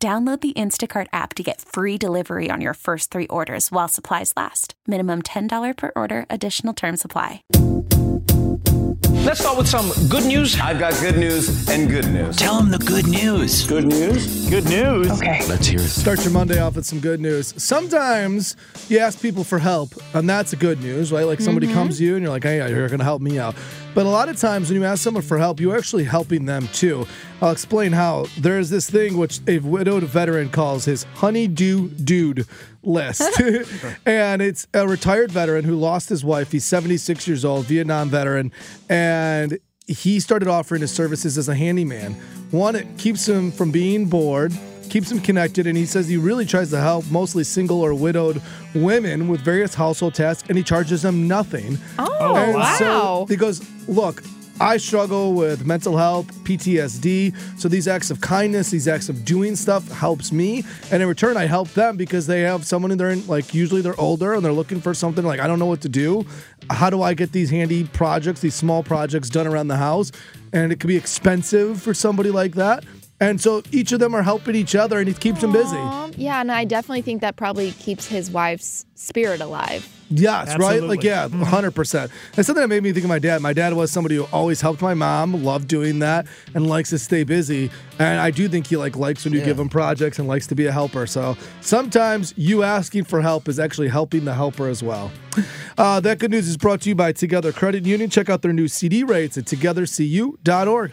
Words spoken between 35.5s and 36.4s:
who lost his